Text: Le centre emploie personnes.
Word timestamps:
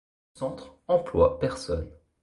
Le 0.33 0.39
centre 0.39 0.73
emploie 0.87 1.37
personnes. 1.39 1.91